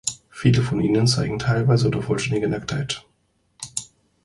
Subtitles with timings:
[0.31, 3.05] Viele von ihnen zeigen teilweise oder vollständige Nacktheit.